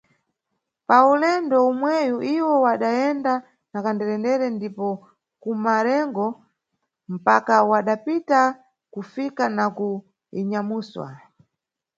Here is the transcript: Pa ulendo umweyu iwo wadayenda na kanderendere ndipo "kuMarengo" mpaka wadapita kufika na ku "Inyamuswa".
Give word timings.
Pa 0.87 0.97
ulendo 1.13 1.57
umweyu 1.71 2.17
iwo 2.37 2.53
wadayenda 2.65 3.33
na 3.71 3.79
kanderendere 3.83 4.45
ndipo 4.57 4.87
"kuMarengo" 5.41 6.27
mpaka 7.15 7.53
wadapita 7.69 8.41
kufika 8.93 9.43
na 9.57 9.65
ku 9.77 9.89
"Inyamuswa". 10.39 11.07